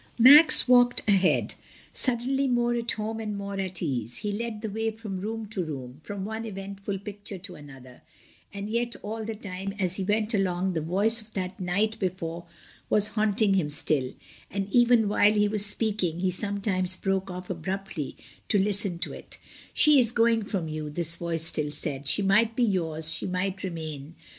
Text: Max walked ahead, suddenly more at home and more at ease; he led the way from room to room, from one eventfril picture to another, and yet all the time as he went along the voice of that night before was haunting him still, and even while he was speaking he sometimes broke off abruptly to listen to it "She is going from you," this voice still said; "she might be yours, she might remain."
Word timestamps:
Max 0.17 0.67
walked 0.67 1.07
ahead, 1.07 1.53
suddenly 1.93 2.47
more 2.47 2.73
at 2.73 2.93
home 2.93 3.19
and 3.19 3.37
more 3.37 3.59
at 3.59 3.83
ease; 3.83 4.17
he 4.17 4.31
led 4.31 4.63
the 4.63 4.69
way 4.71 4.89
from 4.89 5.21
room 5.21 5.45
to 5.49 5.63
room, 5.63 6.01
from 6.03 6.25
one 6.25 6.43
eventfril 6.43 7.03
picture 7.05 7.37
to 7.37 7.53
another, 7.53 8.01
and 8.51 8.67
yet 8.67 8.95
all 9.03 9.23
the 9.23 9.35
time 9.35 9.75
as 9.77 9.97
he 9.97 10.03
went 10.03 10.33
along 10.33 10.73
the 10.73 10.81
voice 10.81 11.21
of 11.21 11.31
that 11.35 11.59
night 11.59 11.99
before 11.99 12.47
was 12.89 13.09
haunting 13.09 13.53
him 13.53 13.69
still, 13.69 14.11
and 14.49 14.67
even 14.71 15.07
while 15.07 15.33
he 15.35 15.47
was 15.47 15.67
speaking 15.67 16.19
he 16.21 16.31
sometimes 16.31 16.95
broke 16.95 17.29
off 17.29 17.51
abruptly 17.51 18.17
to 18.49 18.57
listen 18.57 18.97
to 18.97 19.13
it 19.13 19.37
"She 19.71 19.99
is 19.99 20.11
going 20.11 20.45
from 20.45 20.67
you," 20.67 20.89
this 20.89 21.15
voice 21.15 21.43
still 21.45 21.69
said; 21.69 22.07
"she 22.07 22.23
might 22.23 22.55
be 22.55 22.63
yours, 22.63 23.13
she 23.13 23.27
might 23.27 23.61
remain." 23.61 24.15